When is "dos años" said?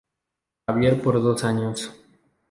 1.25-1.79